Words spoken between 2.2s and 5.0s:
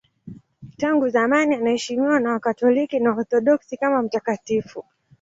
Wakatoliki na Waorthodoksi kama mtakatifu.